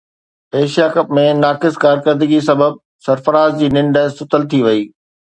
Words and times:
Asia 0.59 0.85
cup 0.93 1.09
۾ 1.17 1.25
ناقص 1.41 1.75
ڪارڪردگيءَ 1.83 2.45
سبب 2.49 2.71
سرفراز 3.07 3.51
جي 3.59 3.67
ننڊ 3.75 3.99
ستل 4.17 4.49
ٿي 4.53 4.59
وئي 4.65 4.81